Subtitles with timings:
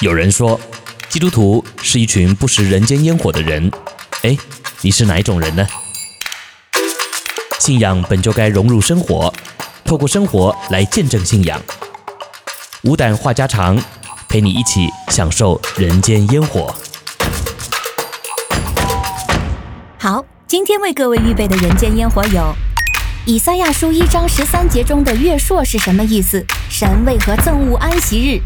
[0.00, 0.60] 有人说，
[1.08, 3.70] 基督徒是一群不食人间烟火的人。
[4.22, 4.36] 哎，
[4.80, 5.64] 你是哪一种人呢？
[7.60, 9.32] 信仰本就该融入生活，
[9.84, 11.62] 透过生活来见证信仰。
[12.82, 13.80] 无胆话家常，
[14.28, 16.74] 陪你一起享受人间烟火。
[19.96, 22.52] 好，今天为各位预备的人间烟火有：
[23.26, 26.44] 以赛亚书一章十三节中的月朔是什么意思？
[26.68, 28.42] 神为何憎恶安息日？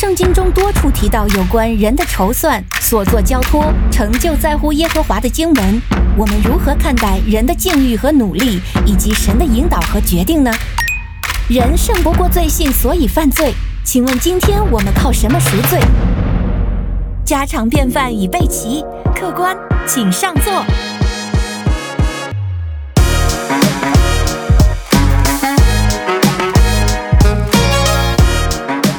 [0.00, 5.82] 圣经中多处提到有关人的筹算、所作交托、成就在乎耶和华的经文，
[6.16, 10.52] 我们如何看待人的境遇和努力，以及神的引导和决定呢？
[11.48, 13.52] 人胜不过罪性，所以犯罪。
[13.82, 15.80] 请问今天我们靠什么赎罪？
[17.24, 18.84] 家常便饭已备齐，
[19.16, 20.64] 客官请上座。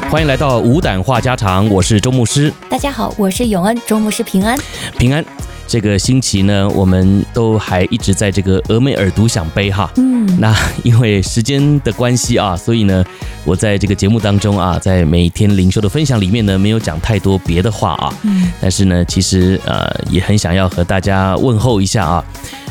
[0.10, 2.52] 欢迎来到无胆话家常，我是周牧师。
[2.68, 4.58] 大家好，我是永恩，周牧师平安。
[4.98, 5.24] 平安。
[5.68, 9.88] 这个星期呢，我们都还一直在这个俄美尔读响杯哈。
[9.98, 10.40] 嗯。
[10.40, 10.52] 那
[10.84, 13.06] 因为时间的关系啊，所以呢，
[13.46, 18.12] 我在这个节目当中啊，在每天灵修的分享里面呢，没有讲太多别的话啊。
[18.24, 18.52] 嗯。
[18.60, 22.26] 但是呢，其实呃，也很想要和大家问候一下啊。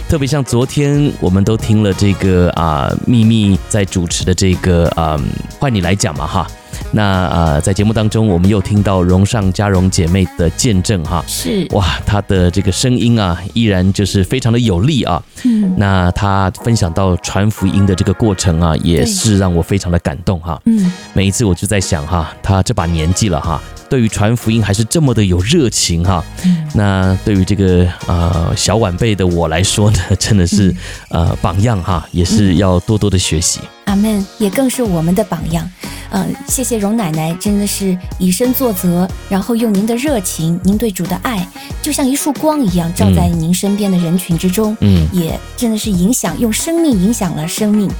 [0.08, 5.17] 特别像昨天，我们都听了这个啊，秘密在主持的这个啊，
[5.61, 6.45] 换你来讲嘛哈。
[6.91, 11.67] 那啊，在节目当中，我们又听到荣上加荣姐妹的见证哈，是。
[11.72, 15.22] 哇，她的这个声音啊，依然就是非常的有力啊。
[15.45, 20.61] 嗯，那她分享到传福音的这个过程啊，也是让我非常的感动哈。
[20.64, 26.25] 嗯，每一次我就在想哈，她这把年纪了哈，对于传福音还是这么的有热情哈。
[26.44, 30.75] 嗯，那对于这个呃小晚辈的我来说呢，真的是
[31.08, 33.61] 呃榜样哈，也是要多多的学习。
[33.84, 35.69] 阿门，也更是我们的榜样。
[36.11, 41.47] 嗯、呃，谢谢荣奶奶，真的是以身作则，然后用您的热情，您对主的爱，
[41.83, 47.91] 就像一束光一样，照在您身边的人群之中，嗯，也真的是影响，用生命影响了生命。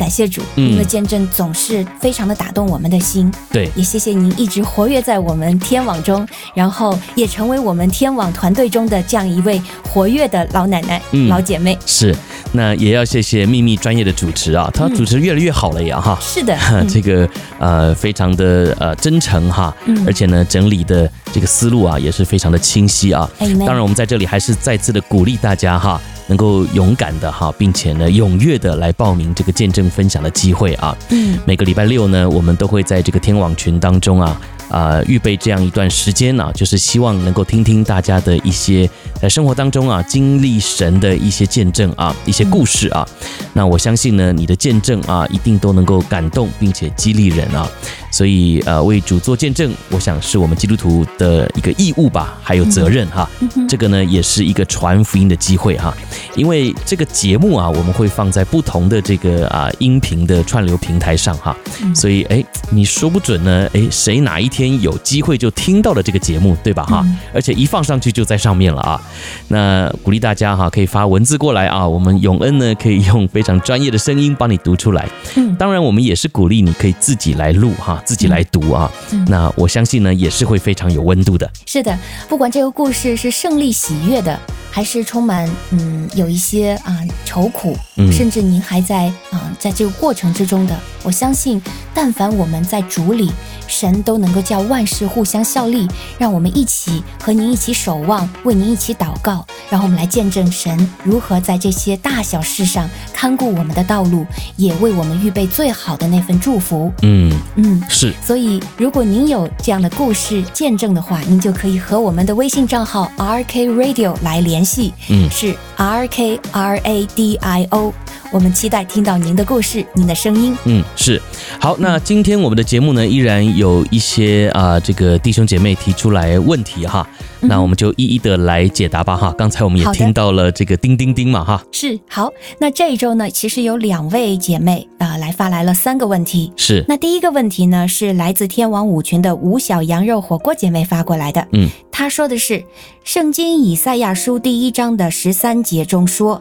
[0.00, 3.30] 感谢主，您的见证总是非常的打动我们的心。
[3.52, 11.78] 对，也谢谢您一直活跃在我们天网中，然后也成为我们天网团队中的这样一位活跃的老奶奶、嗯、老姐妹。
[11.84, 12.16] 是，
[12.52, 16.22] 那也要谢谢秘密专业的主持啊，他主持越来越好了呀，哈、嗯。
[16.22, 16.56] 是的，
[16.88, 17.28] 这个
[17.58, 23.30] 呃非常的呃真诚哈，嗯、而且呢整理的这个思路啊也是非常的清晰啊。
[23.40, 26.00] 嗯、当然，我们在这里还是再次的鼓励大家哈。
[26.30, 30.96] 能够勇敢的哈，并且呢踊跃的来报名这个见证分享的机会啊。
[31.10, 34.40] 嗯，每个礼拜六呢，我们都会在这个天网群当中啊。
[34.70, 38.88] 啊、呃，预备这样一段时间呢、啊，就是希望能够听听大家的一些
[39.20, 43.06] 在生活当中啊经历神的一些见证啊，一些故事啊。
[43.52, 47.68] 那我相信呢，你的见证啊，一定都能够感动并且激励人啊。
[48.12, 53.28] 所以呃，为主做见证，我想是我们基督徒的一个义务吧，还有责任哈。
[53.68, 55.96] 这个呢，也是一个传福音的机会哈。
[56.36, 61.56] 因为这个节目啊，我们会放在不同的这个啊音频的串流平台上哈。
[61.94, 64.59] 所以哎，你说不准呢，哎，谁哪一天。
[64.60, 66.84] 天有机会就听到了这个节目，对吧？
[66.84, 69.00] 哈，而且一放上去就在上面了啊。
[69.48, 71.86] 那鼓励大家哈，可以发文字过来啊。
[71.86, 75.08] 我们永恩呢，可以用非常专业的声音帮你读出来。
[75.36, 78.90] 嗯，当然我们也是鼓励你可以自己来录哈，自己来读啊。
[79.28, 81.50] 那我相信呢，也是会非常有温度的。
[81.66, 84.38] 是的，不管这个故事是胜利喜悦的，
[84.70, 87.76] 还是充满嗯有一些啊愁苦，
[88.12, 91.60] 甚至您还在啊在这个过程之中的，我相信，
[91.94, 93.30] 但凡我们在主里。
[93.66, 95.86] 神都能够叫万事互相效力，
[96.18, 106.92] 让我们一起和您一起守望，为您一起祷告，然后我们来见证神如何在这些大小事上看顾我们的道路，也为我们预备最好的那份祝福。
[107.02, 108.12] 嗯嗯，是。
[108.20, 114.92] 所以，如果您有这样的故事见证的话，您就可以和我们的微信账号 RK Radio 来联系。
[115.08, 117.92] 嗯，是 RK RADIO。
[118.32, 120.56] 我们期待听到您的故事，您的声音。
[120.64, 121.20] 嗯，是。
[121.58, 127.04] 好，那今天我们的节目呢，依然有一些啊、呃，这个弟兄姐妹提出来问题哈，
[127.40, 129.34] 那我们就一一的来解答吧哈。
[129.36, 131.60] 刚才我们也听到了这个叮叮叮嘛哈。
[131.72, 132.30] 是，好。
[132.58, 136.52] 那这一周呢，其实有两位姐妹啊、呃，来发来了三个问题。
[136.56, 136.84] 是。
[136.86, 141.44] 那第一个问题呢，是来自天王五群的吴小羊肉火锅姐妹发过来的。
[141.52, 142.54] 嗯，她说的是
[143.02, 146.40] 《圣经以赛亚书》第一章的十三节中说。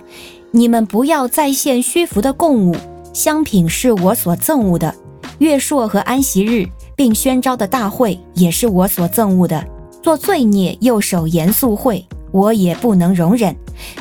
[0.51, 2.75] 你们不要再献虚浮的供物，
[3.13, 4.94] 香品是我所憎恶的。
[5.38, 9.63] 月朔和安息日，并宣召的大会也是我所憎恶的。
[10.01, 13.56] 做罪孽又守严肃会，我也不能容忍。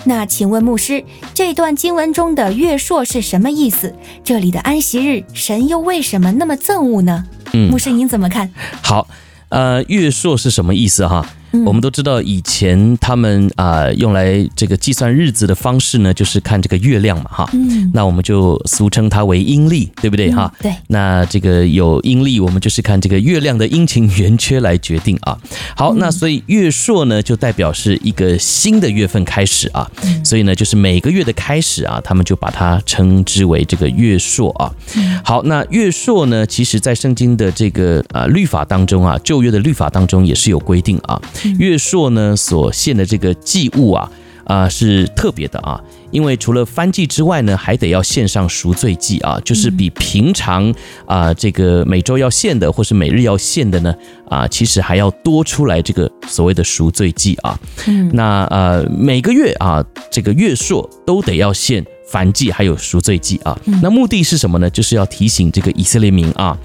[0.04, 1.04] 那请问牧师，
[1.34, 3.94] 这段经文中的月朔是什么意思？
[4.24, 7.26] 这里的安息日，神又为什么那么憎恶呢？
[7.52, 8.50] 嗯，牧师您怎么看？
[8.82, 9.06] 好。
[9.50, 11.26] 呃，月朔是什么意思哈？
[11.64, 17.50] 我们都知道，以前他们啊、呃、用来这个计算日子的方式呢，就是看这个月亮嘛，哈。
[17.52, 17.90] 嗯。
[17.94, 20.52] 那我们就俗称它为阴历，对不对哈？
[20.60, 20.72] 对。
[20.88, 25.38] 那这个有阴历，我们就是看这个月亮的阴晴圆缺来决定啊。
[25.74, 29.90] 好，那所以月朔呢，就代表是一个新的月份开始啊。
[30.24, 34.70] 所以呢，就是每个月的开始啊，他们就把它称之为这个月朔啊。
[35.24, 41.20] 好，那月朔呢，其实在圣经的这个啊律法当中啊，旧约的律法当中也是有规定啊。
[41.58, 44.11] 月朔呢所献的这个祭物啊
[44.44, 45.79] 啊是特别的啊，
[46.11, 50.75] 因为除了燔祭之外呢，还得要献上赎罪祭啊，就是比平常
[51.06, 53.94] 啊这个每周要献的或是每日要献的呢
[54.29, 57.58] 啊，其实还要多出来这个所谓的赎罪祭啊。
[57.87, 61.85] 嗯，那呃每个月啊这个月朔都得要献。
[62.10, 64.70] 燔祭还有赎罪祭啊，那目的是什么呢？
[64.70, 66.56] 就是要提醒这个以色列民啊，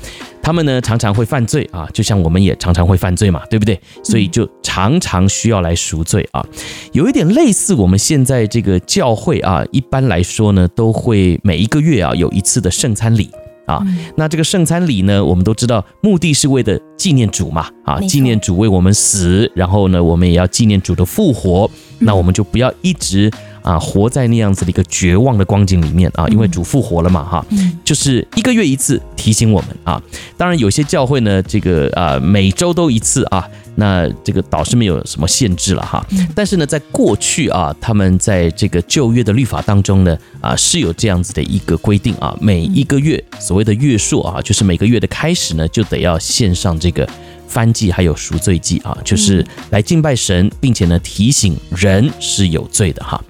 [0.42, 3.78] 他们呢常常会犯罪啊，就像我们也常常会犯罪嘛，对不对？
[4.04, 6.46] 所以就常常需要来赎罪啊，
[6.94, 13.30] 有一点类似我们现在这个教会啊，一般来说呢，都会每一个月啊有一次的圣餐礼
[13.66, 13.82] 啊。
[14.16, 21.70] 那这个圣餐礼呢，我们都知道目的是为了纪念主嘛，啊，纪念主为我们死，然后呢，我们也要纪念主的复活，
[22.00, 23.30] 那我们就不要一直。
[23.64, 27.46] 啊，活在那样子的一个绝望的光景里面啊，因为主复活了嘛，哈，
[27.84, 30.02] 就是一个月一次提醒我们啊。
[30.38, 36.06] 当然，有些教会呢，这个啊每周都一次啊，那这个倒是没有什么限制了哈。
[36.36, 47.08] 但是呢，在过去啊，他们在这个旧约的律法当中呢，啊是有这样子的一个规定啊，每一个月所谓的月数啊，就是每个月的开始呢，就得要献上这个。
[47.54, 53.24] 燔祭还有赎罪祭啊，就是来敬拜神，并且呢提醒人是有罪的哈。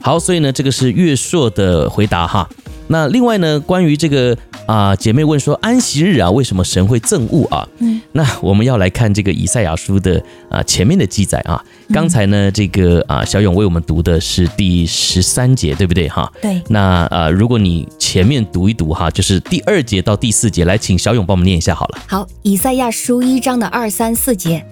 [0.00, 2.48] 好，所以呢这个是月朔的回答哈。
[2.86, 4.36] 那另外呢，关于这个
[4.66, 7.66] 啊、呃，姐妹问说安息日啊，为什么神会憎恶啊？
[7.78, 10.18] 嗯，那我们要来看这个以赛亚书的
[10.50, 11.62] 啊、呃、前面的记载啊。
[11.92, 16.30] 刚才呢，这个啊、呃、小勇为我们读的是第十三节，对不对哈？
[16.42, 16.62] 对。
[16.68, 21.98] 那啊，如果你前面读一读哈，就是第二节到第四节，来请小勇帮我们念一下好了。
[22.06, 24.64] 好，以赛亚书一章的二三四节，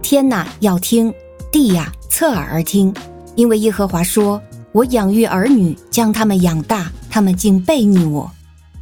[0.00, 1.12] 天呐，要听，
[1.50, 2.94] 地呀，侧耳而听，
[3.34, 4.40] 因为耶和华说。
[4.78, 8.30] 我养育儿女，将他们养大，他们竟悖逆我。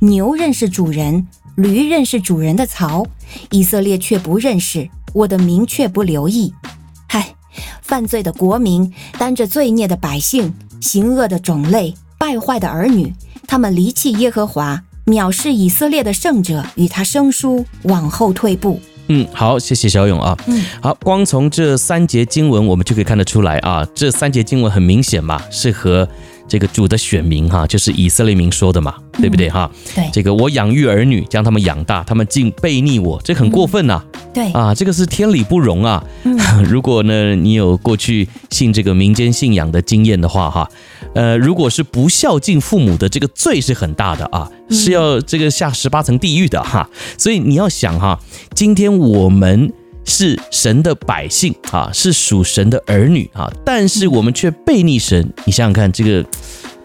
[0.00, 3.06] 牛认识主人，驴认识主人的槽，
[3.50, 6.52] 以色列却不认识，我的民却不留意。
[7.08, 7.34] 嗨，
[7.80, 10.52] 犯罪的国民，担着罪孽的百姓，
[10.82, 13.14] 行恶的种类，败坏的儿女，
[13.46, 18.78] 他们离弃耶和华，藐视以色列的圣者，与他生疏，往后退步。
[19.08, 20.36] 嗯，好，谢谢小勇啊。
[20.46, 26.08] 嗯，好，光从这三节经文，我们就可以看得出来啊，这三节经文很明显嘛，是和
[26.48, 29.70] 这个主的选民哈，就是以色列民说的嘛，对不对哈？
[29.94, 34.02] 对，这个我养育儿女，将他们养大，他们竟背逆我，这很过分呐。
[34.32, 36.02] 对啊，这个是天理不容啊。
[36.64, 40.68] 如果呢，你有过去信这个民间信仰的经验的话哈，
[41.14, 46.88] 呃，如果是不孝敬父母的，这个罪是很大的啊，是要这个下十八层地狱的哈。
[47.18, 48.20] 所以你要想哈，
[48.54, 49.72] 今天我们。
[50.06, 55.30] 是神的百姓啊，是属神的儿女啊，但是我们却悖逆神。
[55.44, 56.24] 你想想看，这个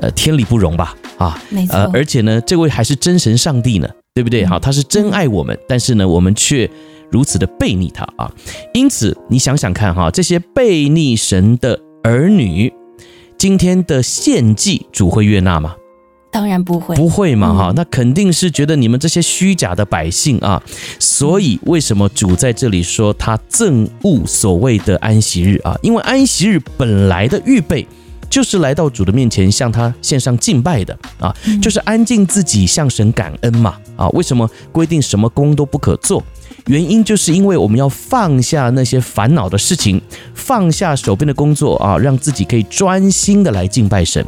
[0.01, 0.95] 呃天理不容吧？
[1.18, 1.77] 啊，没错。
[1.77, 4.45] 呃，而且呢，这位还是真神上帝呢，对不对？
[4.45, 6.69] 好，他是真爱我们，但是呢，我们却
[7.12, 8.29] 如此的背逆他啊。
[8.74, 12.74] 因此，你想想看哈，这些背逆神的儿女，
[13.38, 15.75] 今天的献祭主会悦纳吗？
[16.31, 20.63] 当然不会，不会嘛哈，那肯定是觉得你们这些虚假的百姓啊，
[20.97, 25.77] 所以为什么主在这里说他憎恶所谓的安息日啊？
[25.81, 27.85] 因为安息日本来的预备
[28.29, 34.10] 就是来到主的面前向他献上敬拜的啊，就是安静自己向神感恩嘛啊？
[34.10, 36.24] 为什么规定什么工都不可做？
[36.67, 40.00] 原因就是因为我们要放下那些烦恼的事情，
[40.36, 44.24] 放下手边的工作啊，让自己可以专心的来敬拜神。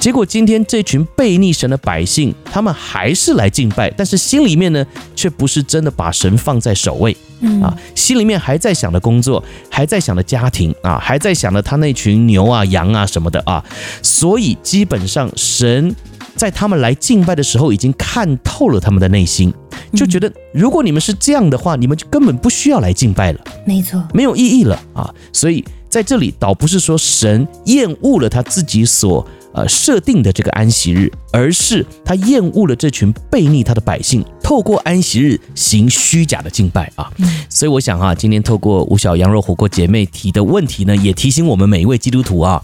[0.00, 4.84] 结果今天这群悖逆神的百姓，他们还是来敬拜，但是心里面呢，
[5.14, 7.16] 却不是真的把神放在首位
[7.62, 13.64] 啊，心里面还在想着工作，还在想着家庭啊，还在想着他那群牛啊、羊啊什么的啊，
[14.02, 15.94] 所以基本上神。
[16.38, 19.52] 在他们来敬拜的时候，已经看透了他们的内心，
[19.92, 25.12] 就觉得如果你们是这样的话，你们就根本不需要来敬拜了，没错，没有意义了啊！
[25.32, 29.26] 所以在这里倒不是说神厌恶了他自己所。
[29.58, 37.10] 呃，设定的这个安息日，而是他厌恶了这群悖逆他的百姓，透过安息日行虚假的敬拜啊。
[37.48, 42.62] 所以我想啊，今天透过吴小羊肉火锅姐妹提的问题呢，也提醒我们每一位基督徒啊，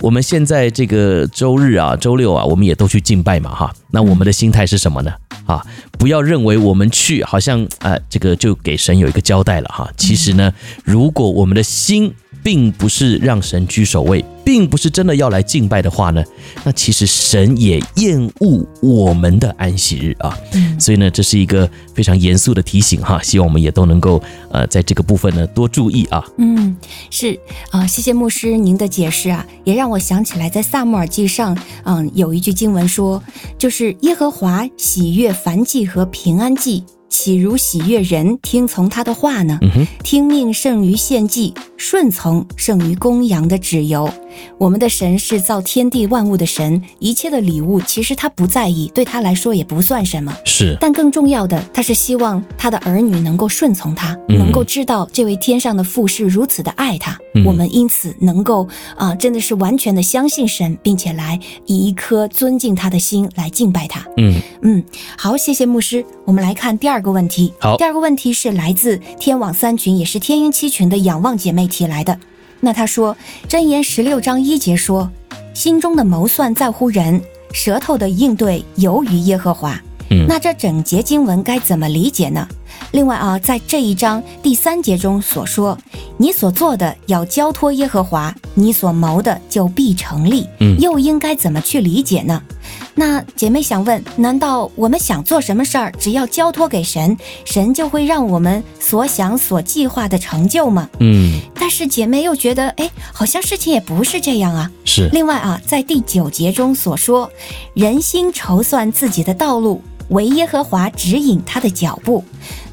[0.00, 3.72] 我们现在这个周日啊、周六啊，我们也都去敬拜嘛哈。
[3.92, 5.12] 那我们的心态是什么呢？
[5.46, 5.64] 啊，
[5.96, 9.88] 不要认为我们去好像呃这个就给神有一个交代了哈。
[9.96, 14.24] 其实呢，如果我们的心并不是让神居首位。
[14.44, 16.20] 并不是真的要来敬拜的话呢，
[16.64, 20.36] 那其实神也厌恶我们的安息日啊。
[20.52, 24.20] 嗯，所以呢，这是一个非常严肃的提醒哈，希望我们也都能够
[24.50, 26.24] 呃，在这个部分呢多注意啊。
[26.38, 26.76] 嗯，
[27.08, 27.38] 是
[27.70, 33.22] 啊，呃，谢谢牧师您的解释啊，也让我想起来在撒母耳记上，嗯，有一句经文说，
[33.56, 36.82] 就是耶和华喜悦凡祭和平安祭。
[37.12, 39.60] 岂如喜悦人听从他的话呢？
[40.02, 44.10] 听命胜于献祭，顺从胜于公羊的脂油。
[44.56, 50.34] 我们的神是造天地万物的神，一切的礼物其实他不在意，对他来说也不算什么。
[50.46, 57.18] 是，但更重要的，他是希望他的儿女能够顺从他，能够知道这位天上的父是如此的爱他。
[57.44, 58.64] 我们因此能够
[58.96, 64.06] 啊、呃，真的是完全的相信神，并且来以一颗尊敬他的心来敬拜他。
[64.16, 64.82] 嗯嗯，
[65.18, 66.02] 好，谢谢牧师。
[66.24, 67.52] 我们来看第二个问题。
[67.58, 72.18] 好，第二个问题是来自天网三群，也是天鹰七群的仰望姐妹提来的。
[72.60, 73.14] 那她说，
[73.48, 75.10] 箴言十六章一节说
[75.52, 77.20] ：“心中的谋算在乎人，
[77.52, 79.78] 舌头的应对由于耶和华。”
[80.10, 82.46] 嗯，那这整节经文该怎么理解呢？
[82.92, 85.78] 另外啊，在这一章第三节中所说
[86.18, 92.42] ：“你所做的要交托耶和华，你所谋的就必成立。”嗯，又应该怎么去理解呢？
[92.94, 100.86] 那姐妹想问：难道我们想做什么事儿，只要交托给神，神就会让我们所想所计划的成就吗？
[101.00, 101.40] 嗯。
[101.54, 104.70] 但是姐妹又觉得，哎，好像事情也不是这样啊。
[104.84, 105.08] 是。
[105.08, 107.30] 另外啊，在第九节中所说，
[107.72, 109.82] 人心筹算自己的道路，
[110.12, 112.24] 惟耶和华指引他的脚步。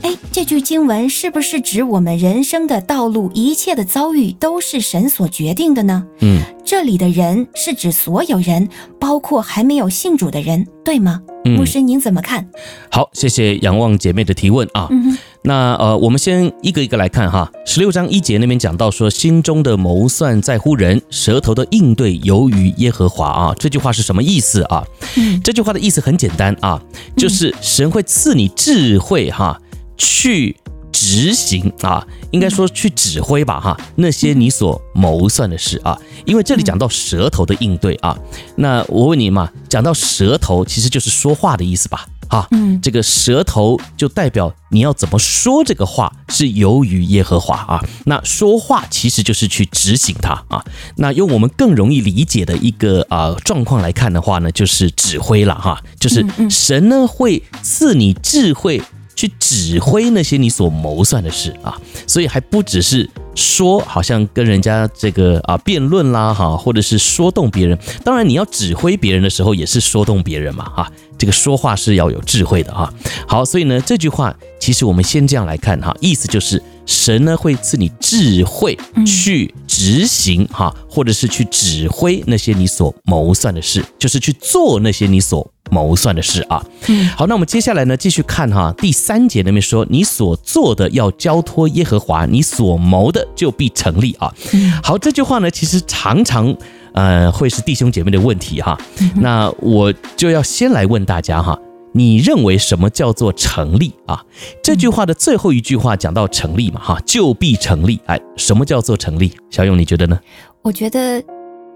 [0.01, 6.05] 哎，这句经文是不是指我们人生的道路，一切的遭遇都是神所决定的呢？
[6.19, 6.41] 嗯。
[6.63, 8.69] 这里的人是指所有人，
[8.99, 11.19] 包括还没有信主的人，对吗？
[11.43, 12.47] 嗯，牧师，您怎么看？
[12.91, 14.87] 好，谢谢仰望姐妹的提问啊。
[14.91, 17.51] 嗯，那呃，我们先一个一个来看哈。
[17.65, 23.55] 十六章一节那边讲到说，心中的谋算在乎人，舌头的应对由于耶和华啊。
[23.57, 24.83] 这句话是什么意思啊？
[25.17, 26.81] 嗯，这句话的意思很简单啊，
[27.15, 29.59] 就是神会赐你智慧哈，
[29.97, 30.55] 去。
[30.91, 38.17] 执行啊，应该说去指挥吧哈，那些你所谋算的事啊，因为这里讲到舌头的应对啊，
[38.55, 42.05] 那我问你嘛，讲到舌头其实就是说话的意思吧？
[42.29, 50.63] 哈，嗯，这个舌头就代表你要怎么说这个话是由于耶和华啊，那说话其实就是去执行它啊，
[50.97, 58.81] 那用我们更容易理解的一个啊状况来看的话呢，就是指挥了哈，就是神呢会赐你智慧。
[59.15, 67.77] 去指挥那些你所谋算的事啊，所以还不只是说，好像跟人家这个啊辩论啦哈，或者是说动别人。
[68.05, 70.89] 当然，你要指挥别人的时候，也是说动别人嘛哈。
[71.19, 72.91] 这个说话是要有智慧的哈。
[73.27, 85.47] 好，所以呢，这句话其实我们先这样来看哈，意思就是神呢会赐你智慧去执行哈，或者是去指挥那些你所谋算的事，就是去做那些你所。
[85.71, 94.33] 谋算的事啊，嗯，好，那我们接下来呢，继续看哈，第三节那边说，你所做的要交托耶和华，你所谋的就必成立啊。
[94.81, 96.57] 好，这句话呢，其实常常
[96.93, 98.77] 呃会是弟兄姐妹的问题哈。
[99.15, 101.57] 那我就要先来问大家哈，
[101.93, 104.23] 你认为什么叫做成立啊？
[104.63, 107.99] 这句话的最后一句话讲到成立嘛哈，就必成立。
[108.05, 109.33] 哎，什么叫做成立？
[109.49, 110.19] 小勇，你觉得呢？
[110.61, 111.23] 我觉得。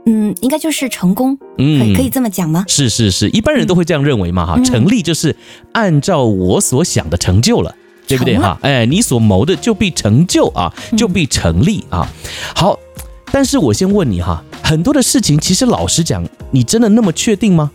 [0.06, 2.66] 嗯，应该就是成功，嗯，可以这么讲吗？
[2.68, 5.34] 是是是，一般人都会这样认为嘛，哈、嗯，成立就是
[5.72, 8.60] 按照我所想的成就了，了对不对哈？
[8.64, 12.06] 哎，你所谋的就必成就啊，就必成立啊。
[12.54, 12.78] 好，
[13.36, 17.72] 但是我先问你哈，很多的事情其实老实讲，你真的那么确定吗？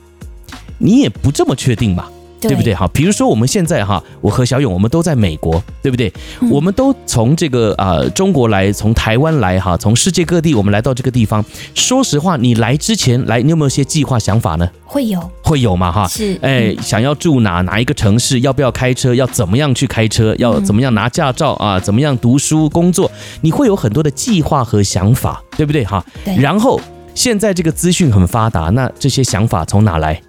[0.78, 2.08] 你也不这么确定吧。
[2.40, 2.88] 对不对哈？
[2.92, 6.12] 比如说我们现在哈，我和小勇我们都在美国，对不对？
[6.40, 11.45] 嗯、我们都从这个啊、呃、中国来，从台湾来哈，从世界各地我们来到这个地方。
[11.75, 14.68] 说实话，你来之前来，你有没有些计划想法呢？
[14.85, 16.07] 会有，会有嘛哈？
[16.09, 18.40] 是，哎，想要住哪哪一个城市？
[18.40, 19.14] 要不要开车？
[19.14, 20.35] 要怎么样去开车？
[20.38, 21.78] 要怎么样拿驾照啊？
[21.78, 23.11] 怎么样读书工作？
[23.40, 26.04] 你会有很多的计划和想法，对不对哈？
[26.25, 26.37] 对。
[26.37, 26.80] 然后
[27.14, 30.21] 现在这个资讯很发达，那这些想法从哪来？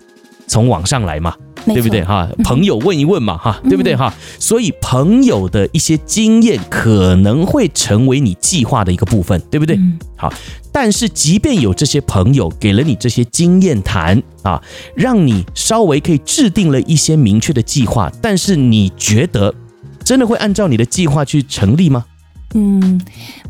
[0.47, 1.35] 从网上来嘛。
[1.73, 2.29] 对不对哈？
[2.43, 4.13] 朋友问一问嘛哈，对不对哈？
[4.39, 9.79] 所以朋友的一些经验可能会成为你计划的一个部分，对不对？
[10.15, 10.31] 好，
[10.71, 14.61] 但是即便有这些朋友给了你这些经验谈啊，
[14.95, 19.53] 让你稍微可以制定了一些明确的计划，但是你觉得
[20.03, 22.05] 真的会按照你的计划去成立吗？
[22.55, 22.99] 嗯，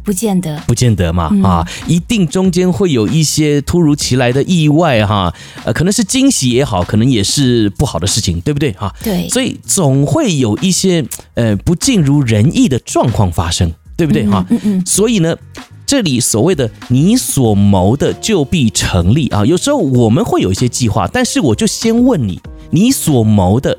[0.04, 8.94] 不见得，不见得嘛，啊，一定中间会有一些突如其来的意外哈，呃，可能是惊喜也好，可能也是不好的事情，对不对哈？
[9.02, 14.46] 对，所以总会有一些呃不尽如人意的状况发生，对不对哈？
[14.50, 14.86] 嗯嗯。
[14.86, 15.34] 所以呢，
[15.86, 22.42] 这里所谓的你所谋的就必成立啊，有时候我们会有一些计划，但是我就先问你，
[22.72, 23.78] 你所谋的。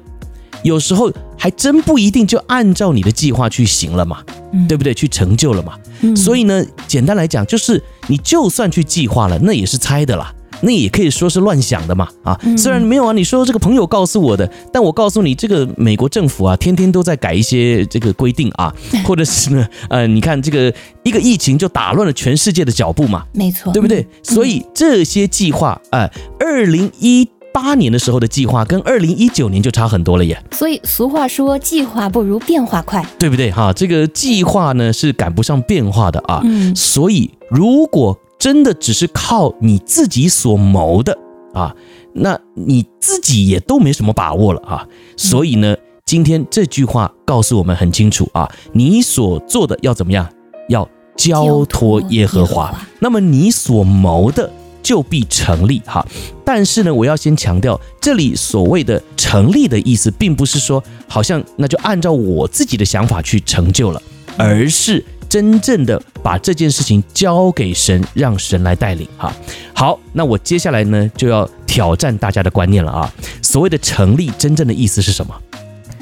[0.63, 4.23] 有时候还真不一定就按照你的计划去行了嘛，
[4.69, 4.93] 对不对？
[4.93, 5.75] 去成就了嘛。
[6.17, 12.09] 所以呢，简单来讲，就是你就算去计划了，那也是猜的啦，那也可以说是乱想的嘛。
[12.23, 18.75] 啊，虽然没有啊，你说这个朋友告诉我的，但我告诉你，这个美国政府啊，天天都在改一些这个规定啊，
[19.05, 24.07] 或者是呢，呃，你看这个一个疫情就打乱了全世界的脚步嘛，没错，对不对？
[24.23, 27.29] 所以这些计划，呃，二零一。
[27.53, 33.73] 八年的时候的计划跟二零一九年就差很多了耶，所以俗话说计划不如变化快，对不对哈？
[33.73, 41.17] 这个计划呢是赶不上变化的啊，嗯，所以如果真的只是靠你自己所谋的
[41.53, 41.75] 啊，
[42.15, 44.87] 那你自己也都没什么把握了啊。
[45.17, 45.77] 所以呢，
[46.07, 50.27] 今天这句话告诉我们很清楚啊，你所做的要怎么样？
[50.69, 54.51] 要交托耶和华，那么你所谋的。
[54.91, 56.05] 就必成立哈，
[56.45, 64.03] 但是呢，我要先强调，这里所谓的成立的意思，并不是说好像那就按照我自己的想法去成就了，
[64.37, 69.33] 而是真正的把这件事情交给神，让神来带领哈。
[69.73, 73.15] 好，那我接下来呢就要挑战大家的观念了啊。
[73.41, 75.33] 所谓的成立，真正的意思是什么？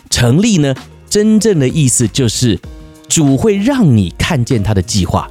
[0.09, 0.75] 成立呢，
[1.11, 2.59] 真正的意思就是
[3.07, 5.31] 主会让你看见他的计划。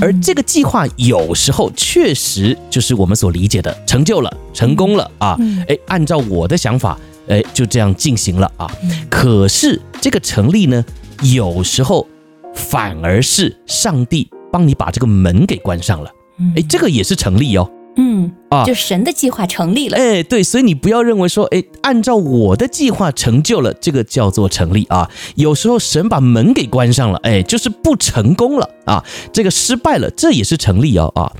[0.00, 5.36] 而这个计划有时候确实就是我们所理解的成就了、成功了啊！
[5.68, 8.70] 哎，按照我的想法，哎，就这样进行了啊。
[9.10, 10.84] 可是这个成立呢，
[11.22, 12.06] 有时候
[12.54, 16.10] 反而是上帝帮你把这个门给关上了，
[16.56, 17.70] 哎，这个也是成立哦。
[17.96, 25.10] 嗯啊，就神的计划成立了，哎，对，所以你不要认为说，哎，按照我的计划成就了，这个叫做成立啊。
[25.34, 31.32] 有时候神把门给关上了，哎，就是不成功了啊，这个失败了，这也是成立哦啊。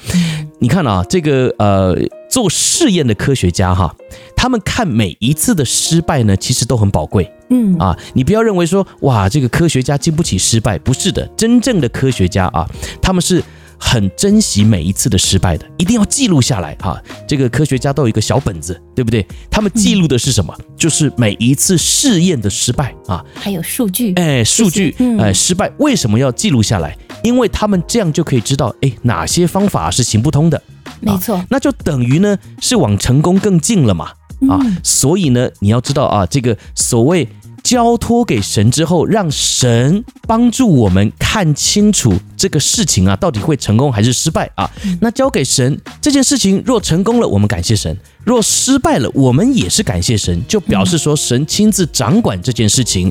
[0.59, 1.95] 你看啊，这个呃，
[2.31, 3.95] 做试验的科学家哈，
[4.35, 7.31] 他们看每一次的失败呢，其实都很宝贵。
[7.51, 12.67] 嗯啊，你不要认为说，哇，这个科学家经不起失败，不是的，真正的科学家啊，
[13.03, 13.43] 他们是。
[13.79, 17.01] 很珍惜每一次的失败的，一定要记录下来哈。
[17.27, 19.27] 这个科学家都有一个小本子，对不对？
[19.51, 20.57] 他们记录的是什么？
[20.77, 24.13] 就是每一次试验的失败啊，还有数据。
[24.15, 26.97] 哎，数据，哎，失败为什么要记录下来？
[27.23, 30.61] 因为他们这样就可以知道，哎，哪些方法是行不通的。
[31.01, 34.11] 没错，那就等于呢是往成功更近了嘛。
[34.49, 37.29] 啊，所以呢，你要知道啊，这个所谓。
[37.67, 44.71] 交托给神之后，让神帮助我们看清楚这个事情啊，到底会成功还是失败啊？
[45.01, 53.11] 那交给神这件事情，若成功了，我们感谢神；若失败了，我们也是感谢神，就表示说神亲自掌管这件事情。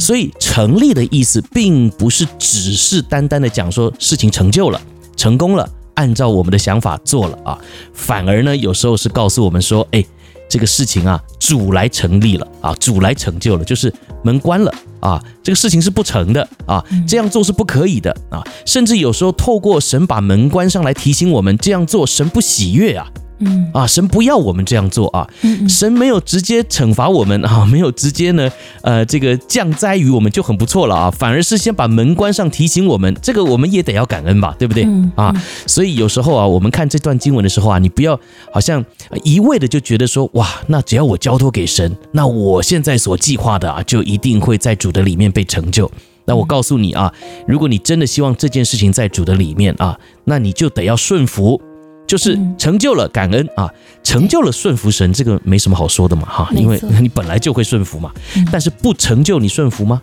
[0.00, 4.82] 所以成立的意思，并不是只是单单的讲说事情成就了、
[5.16, 7.56] 成功了，按照我们的想法做了啊，
[7.94, 10.04] 反而呢，有时候是告诉我们说，哎。
[10.52, 13.90] 这个事情啊，主来成立了啊，主来成就了，就是
[14.22, 23.06] 门关了啊，这个事情是不成的啊，这样做是不可以的啊，甚至有时候透过神把门关上来提醒我们，这样做神不喜悦啊。
[23.44, 25.28] 嗯啊，神不要我们这样做啊！
[25.68, 28.50] 神没有直接惩罚我们啊， 没有直接呢，
[28.82, 34.86] 呃，这个降灾于我们就很不错了啊，反而是先把门关上提醒我们，这个我们也得要感恩吧，对不对？
[35.16, 35.34] 啊，
[35.66, 38.18] 所以有时候啊，我们看这段经文的时候啊，你不要
[38.52, 38.84] 好像
[39.24, 45.90] 一味的就觉得说，哇，那只要我交托给神，那我现在所计划的啊，就一定会在主的里面被成就。
[46.24, 47.12] 那我告诉你啊，
[47.48, 51.60] 如果你真的希望这件事情在主的里面啊，那你就得要顺服。
[52.12, 53.66] 就是成就了感恩啊，
[54.02, 58.12] 成就了顺服神，这个没什么好说的嘛哈，因为你本来就会顺服嘛。
[58.52, 60.02] 但是不成就你顺服吗？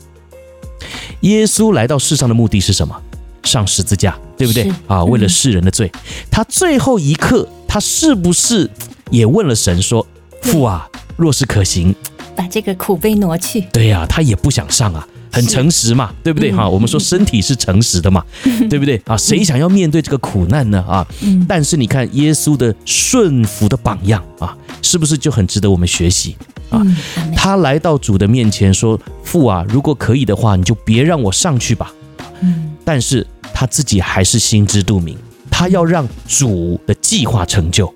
[1.20, 3.00] 耶稣来到世上的目的是什么？
[3.44, 5.06] 上十字架，对不对啊？
[5.06, 5.92] 为了世人的罪，
[6.32, 8.68] 他最后一刻，他是不是
[9.12, 10.04] 也问了神说
[10.42, 11.94] ：“父啊，若是可行，
[12.36, 15.08] 把这个苦杯挪去。”对呀，他也不想上啊。
[15.32, 16.68] 很诚实嘛，对不对哈？
[16.68, 18.24] 我们说身体是诚实的嘛，
[18.70, 19.16] 对不对啊？
[19.16, 21.06] 谁想要面对这个苦难呢啊？
[21.48, 26.36] 但是你看耶稣的顺服的榜样啊，是不是就很值得我们学习
[26.70, 26.82] 啊？
[27.36, 31.94] 他来到主的面前说：“父啊，如果可以的话，你就别让我上去吧。”
[32.84, 35.18] 但是他自己还是心知肚明，
[35.52, 37.94] 他要让主的计划成就。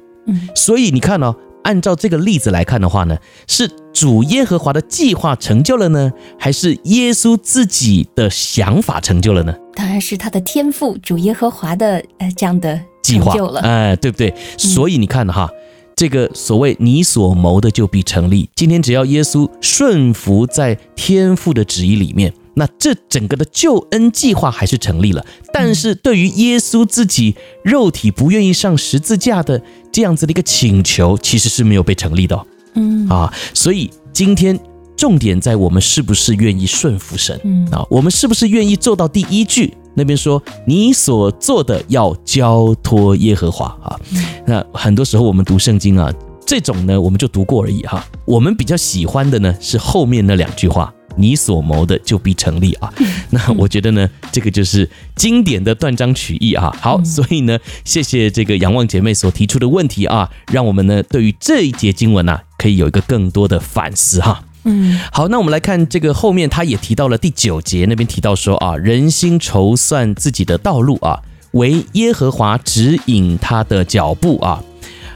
[0.55, 1.33] 所以你看呢？
[1.63, 9.55] 按照这个例子来看的话呢，是主耶和华的计划成就了呢，还是耶稣自己的想法成就了呢？
[9.75, 14.33] 当然是他的天赋主耶和华的呃这样的计划了，哎，对不对？
[14.57, 15.55] 所以你看哈，嗯、
[15.95, 18.49] 这个所谓你所谋的就必成立。
[18.55, 25.25] 今天只要耶稣顺服在天父的旨意里面，那这整个的救恩计划还是成立了。
[25.53, 29.61] 但是对于耶稣自己肉体不愿意上十字架的
[29.91, 32.45] 这样子的一个请求，其实是没有被成立的、哦。
[32.75, 34.59] 嗯啊，所以今天。
[34.95, 37.37] 重点在我们是不是愿意顺服神
[37.71, 37.83] 啊？
[37.89, 43.99] 我们是不是愿意做到第一句那边说你所做的要交托耶和华啊？
[44.45, 46.13] 那很多时候我们读圣经啊，
[46.45, 48.05] 这种呢我们就读过而已哈。
[48.23, 52.91] 我们比较喜欢的呢是后面那两句话，你所谋的就必成立啊。
[53.31, 56.75] 那我觉得呢，这个就是经典的断章取义啊。
[56.81, 64.43] 好，所以呢，谢谢这个仰望姐妹所提出的问题啊，让我们呢对于这一节经文呢，可以有一个更多的反思哈。
[64.65, 71.21] 嗯，好，那我们来看这个后面，他也提到了第九节那边提到说啊，人心筹算自己的道路啊，
[71.51, 74.63] 为耶和华指引他的脚步啊。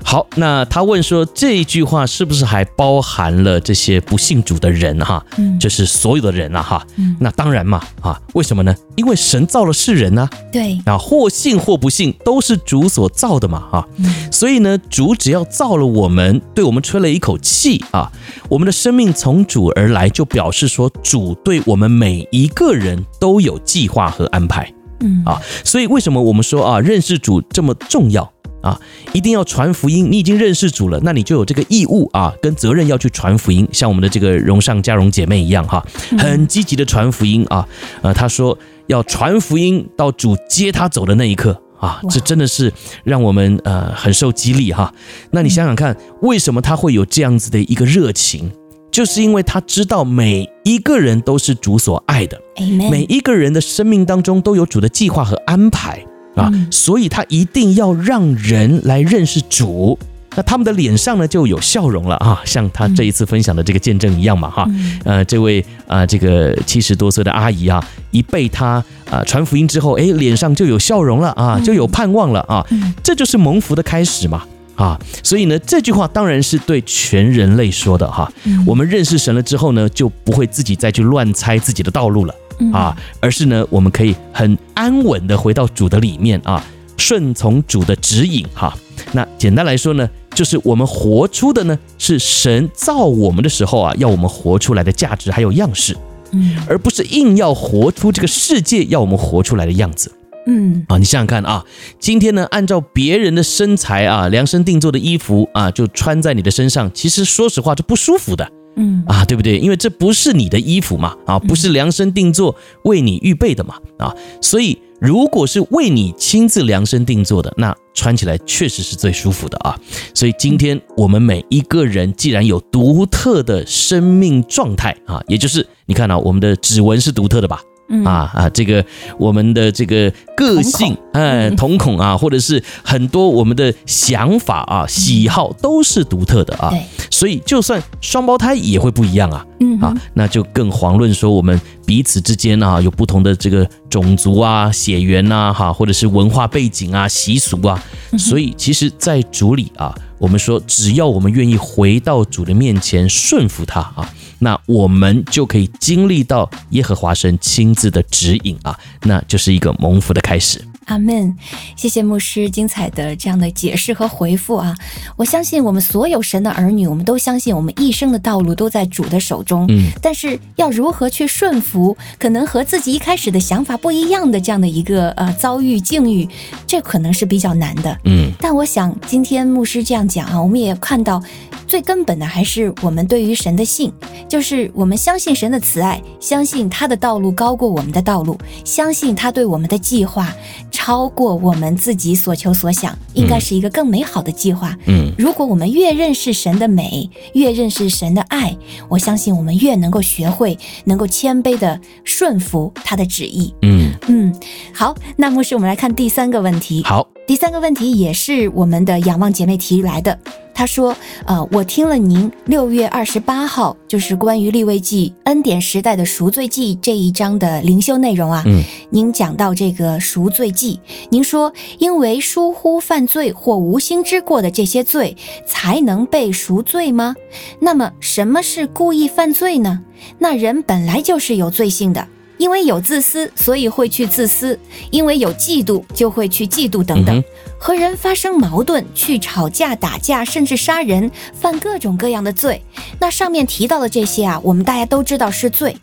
[0.10, 5.22] 好，那他问说这一句话是不是还包含了这些不信主的人哈？
[5.38, 6.88] 嗯，就是所有的人啊哈。
[6.96, 8.74] 嗯，那当然嘛啊，为什么呢？
[8.96, 10.30] 因为神造了世人呢。
[10.50, 13.86] 对，啊，或信或不信都是主所造的嘛啊。
[13.98, 18.10] 嗯，所以呢，主只要造了我们，对我们吹了一口气啊，
[18.48, 24.74] 我们的生命从主而来，就表示说主对我们每一个人都有计划和安排。
[25.02, 28.32] 嗯啊，所以为什么我们说啊，认识主这么重要？
[28.68, 28.78] 啊，
[29.14, 30.12] 一定要传福音！
[30.12, 33.66] 你已经认识主了，那你就有这个义务啊，跟责任要去传福音。
[33.72, 35.86] 像我们的这个荣上加荣姐妹一样哈，
[36.18, 37.66] 很积极的传福音啊。
[38.02, 42.74] 呃，她说要传福音到主接她走的那一刻啊，这真的是
[43.06, 44.94] 让我们呃很受激励哈。
[45.32, 48.52] 那你想想看，为什么她会有这样子的一个热情？
[48.92, 52.42] 就是因为她知道每一个人都是主所爱的，
[52.90, 56.04] 每一个人的生命当中都有主的计划和安排。
[56.38, 59.98] 啊，所以他一定要让人来认识主，
[60.36, 64.70] 那他们的脸上呢就有笑容了啊，像他这一次分享的这个见证一样嘛哈，
[65.04, 72.66] 呃，这位啊这个七十多岁的阿姨啊，一被他啊传福音之后，哎，脸上就有笑容了啊，就有盼望了啊，
[73.04, 74.44] 这就是蒙福的开始嘛
[74.76, 78.32] 啊，所以呢，这句话当然是对全人类说的哈，
[78.64, 82.36] 我们认识神了之后呢，就不会自己再去乱猜自己的道路了。
[82.74, 86.64] 啊，而是呢，我们可以很安稳的回到主的里面啊，
[86.98, 88.76] 顺从主的指引哈。
[89.12, 95.96] 那简单来说呢，就是我们活出的呢，是神造我们的时候啊，要我们活出来的价值还有样式，
[96.32, 100.12] 嗯，而不是硬要活出这个世界要我们活出来的样子，
[100.48, 101.64] 嗯，啊，你想想看啊，
[102.00, 108.50] 今天呢，按照别人的身材啊，量身定做的衣服啊，就穿在你的身上，其实说实话是不舒服的。
[108.78, 109.58] 嗯啊，对不对？
[109.58, 119.78] 因为这不是你的衣服嘛，啊，不是量身定做为你预备的嘛，啊，所以如果是为你亲自量身定做的，那穿起来确实是最舒服的啊。
[120.14, 127.62] 所以今天我们每一个人既然有独特的生命状态啊，也就是你看啊，我们的指纹是独特的吧？
[127.90, 128.84] 嗯啊啊，这个
[129.18, 136.70] 我们的这个个性，哎，瞳孔啊，或者是很多我们的想法啊、喜好都是独特的啊。
[136.70, 139.46] 对，所以就算双胞胎也会不一样啊。
[139.60, 147.82] 嗯啊，那就更遑论说我们彼此之间啊有不同的这个种族啊、血缘呐，哈，或者是文化背景啊、习俗啊。
[148.18, 154.10] 所以其实，在主里啊，我们说只要我们愿意回到主的面前顺服他啊。
[154.40, 160.64] 那我们就可以经历到耶和华神亲自的指引啊，那就是一个蒙福的开始。
[160.88, 161.36] 阿门，
[161.76, 164.76] 谢谢牧师精彩的这样的解释和回复啊！
[165.16, 169.66] 我相信我们所有神的儿女，我们都相信我们一生的道路都在主的手中。
[169.70, 176.28] 嗯，但是要如何去顺服，可能和自己一开始的想法不一样的这样的一个呃遭遇境遇，
[176.66, 177.98] 这可能是比较难的。
[178.06, 181.22] 嗯，但我想今天牧师这样讲啊，我们也看到。
[181.68, 183.92] 最根本的还是我们对于神的信，
[184.30, 190.34] 就是我们相信神的慈爱，相信他的道路高过我们的道路，相信他对我们的计划
[190.78, 194.78] 超过我们自己所求所想，应该是一个更美好的计划。
[194.86, 198.56] 嗯，如果我们越认识神的美，越认识神的爱，
[198.88, 203.52] 我相信我们越能够学会能够谦卑的顺服他的旨意。
[203.64, 204.36] 嗯嗯，
[204.72, 206.84] 好，那牧师，我们来看第三个问题。
[206.84, 210.20] 好，第三个问题也是我们的仰望姐妹提来的。
[210.58, 218.42] 他说：“呃，我听了您六月二十八号，就是关于利未记恩典时代的赎罪记这一章的灵修内容啊。
[218.48, 220.80] 嗯，您讲到这个赎罪记，
[221.12, 225.16] 您说因为疏忽犯罪或无心之过的这些罪
[225.46, 227.16] 才能被赎罪吗？
[227.60, 229.82] 那么什么是故意犯罪呢？
[230.18, 232.08] 那人本来就是有罪性的。
[232.38, 234.56] 因为有自私，所以会去自私；
[234.92, 237.18] 因为有嫉妒，就会去嫉妒等等。
[237.18, 237.24] 嗯、
[237.60, 242.62] 和人发生矛盾，去吵架、打架，甚至杀人，犯各种各样的罪。
[243.00, 245.76] 那上面提到的这些啊，我们大家都知道是罪，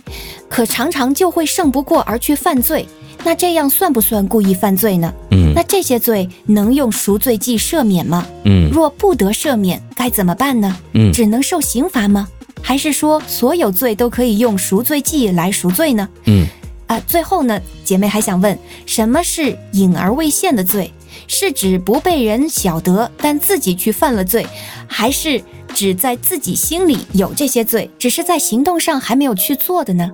[0.49, 2.87] 可常常就会胜不过而去犯罪。
[3.27, 5.13] 那这样算不算故意犯罪呢？
[5.31, 8.27] 嗯，那这些罪能用赎罪祭赦免吗？
[8.45, 10.77] 嗯，若不得赦免，该怎么办呢？
[10.93, 12.29] 嗯，只能受刑罚吗？
[12.67, 16.09] 还是说所有罪都可以用赎罪祭来赎罪呢？
[16.25, 16.47] 嗯，
[16.87, 20.91] 啊，最后呢，姐妹还想问，什么是隐而未现的罪？
[21.29, 24.47] 是指不被人晓得，但自己去犯了罪，
[24.87, 25.43] 还是
[25.75, 30.11] 指在自己心里有这些罪，只是在行动上还没有去做的呢？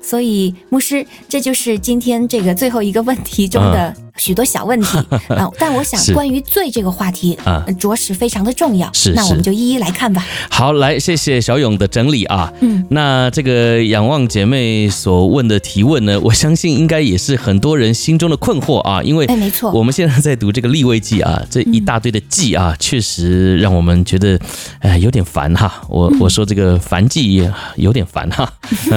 [0.00, 3.94] 所以，牧师，这就是今天这个最后一个问题中的。
[4.20, 8.92] 许多小问题啊， 但我想关于罪这个话题啊，着实非常的重要。
[8.92, 10.24] 是，那我们就一一来看吧。
[10.50, 12.52] 好，来，谢谢小勇的整理啊。
[12.60, 24.38] 嗯，那这个仰望姐妹所问的提问呢， 我相信应该也是很多人心中的困惑啊，因为哎，没错，我们现在在读这个立位记啊，这一大堆的记啊，确实让我们觉得
[24.80, 25.82] 哎有点烦哈。
[25.88, 27.42] 我我说这个烦记
[27.76, 28.52] 有点烦哈。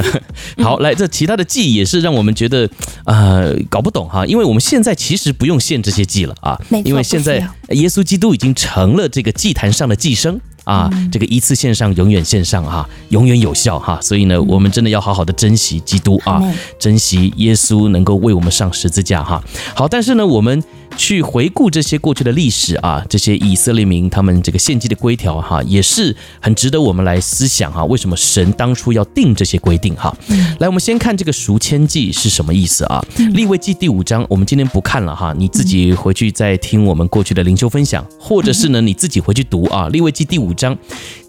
[0.62, 2.70] 好，来，这其他的记也是让我们觉得
[3.06, 10.40] 呃搞不懂哈，因为我们现在其其实不用献这些祭了啊，因为现在耶稣基督已经成了这个祭坛上的祭牲。
[10.64, 16.42] 啊，这个一次献上，永远献上哈，永远有效哈，所以呢，我们真的要好好的珍惜基督啊，
[16.80, 19.44] 珍惜耶稣能够为我们上十字架哈。
[19.76, 20.64] 好，但是呢，我们
[20.96, 27.84] 去回顾这些过去的历史啊，这些以色列民他们这个献祭的规条哈，也是很值得我们来思想哈。
[27.84, 30.16] 为什么神当初要定这些规定哈？
[30.60, 33.04] 来，我们先看这个赎愆祭是什么意思啊？
[33.34, 40.53] 利未记第五章，我们今天不看了哈，你自己回去再听我们过去的灵修分享，或者是呢你自己回去读啊，利未记第五。
[40.54, 40.78] 章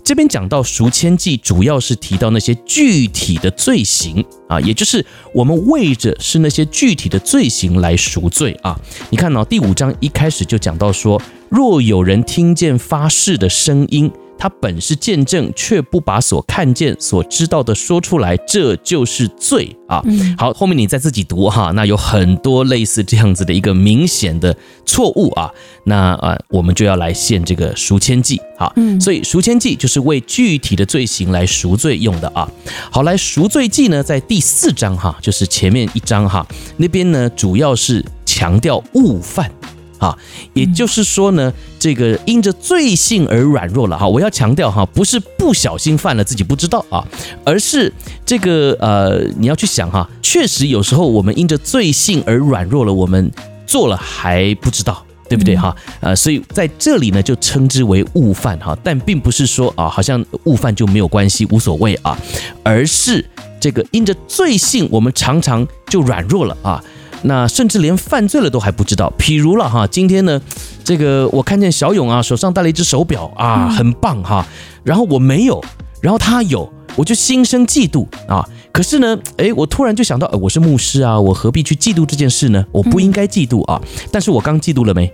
[0.03, 8.79] 这边讲到赎愆祭，主要是提到那些具体的罪行啊，也就是我们为着是那些具体的罪行来赎罪啊。
[9.11, 14.11] 你看呢第五章一开始就讲到说，若有人听见发誓的声音。
[14.39, 20.03] 他本是见证，却不把所看见、所知道的说出来，这就是罪啊！
[20.37, 21.71] 好，后面你再自己读哈。
[21.75, 25.51] 那有很多类似这样子的一个明显的错误啊。
[25.85, 28.41] 那啊，我们就要来献这个赎愆祭。
[28.57, 32.49] 好，所以赎愆祭就是为具体的罪行来赎罪用的啊。
[32.91, 39.51] 好，来赎罪祭呢，在第四章哈，就是前面一章哈，那边呢主要是强调误犯。
[39.99, 40.17] 啊，
[40.53, 44.07] 也就是说呢，这个因着罪性而软弱了哈。
[44.07, 47.07] 我要强调哈，不是不小心犯了自己不知道啊，
[47.45, 47.93] 而是
[48.27, 53.31] 这个呃，你要去想哈，确实有时候我们因着罪性而软弱了，我们
[53.67, 55.75] 做了还不知道，对不对哈？
[56.01, 62.19] 呃，所以在这里呢，就称之为误犯哈，但并不是说啊，好像误犯就没有关系，无所谓啊，
[62.63, 63.25] 而是
[63.59, 66.83] 这个因着罪性，我们常常就软弱了啊。
[67.25, 70.41] 那甚至连犯罪了都还不知道，譬如了哈，今天呢，
[70.85, 74.47] 这个我看见小勇啊手上戴了一只手表啊，很棒哈，
[74.85, 75.63] 然后我没有，
[76.03, 78.47] 然后他有，我就心生嫉妒啊。
[78.71, 82.65] 可是呢，哎，我突然就想到，我是牧师啊，我何必去嫉妒这件事呢？
[82.73, 83.81] 我不应该嫉妒啊。
[84.13, 85.07] 但是我刚嫉妒了没？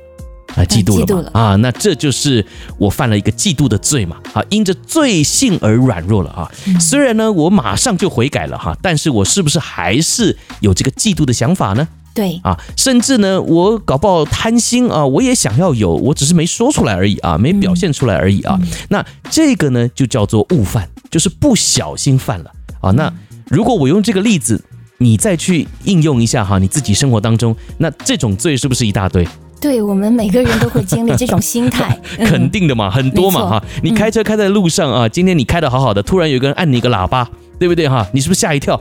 [0.57, 1.40] 啊，嫉妒了嘛？
[1.40, 2.44] 啊，那这就是
[2.77, 4.16] 我犯了一个嫉妒的罪嘛？
[4.33, 6.51] 啊，因着罪性而软弱了啊。
[6.81, 11.87] 虽然呢，我马上就悔改了哈，但是我是不是还是有这个嫉妒的想法呢？
[12.20, 18.59] 对啊，甚至呢，我搞不好贪心啊，我也想要有，我只是没说出来而已啊，没表现出来而已啊。
[18.61, 22.50] 嗯、那这个呢，就叫做误犯，就是不小心犯了
[22.83, 22.90] 啊。
[22.90, 23.11] 那
[23.48, 24.62] 如果我用这个例子，
[24.98, 29.26] 你再去应用一下哈，你自己生活当中，那这种罪是不是一大堆？
[29.59, 33.64] 对，我们每个人都会经历这种心态， 肯定的嘛，很多嘛哈。
[33.83, 37.26] 你开车开在路上啊，今天你开的好好的，突然有个人按你一个喇叭，
[37.59, 38.06] 对不对哈？
[38.12, 38.78] 你是不是吓一跳？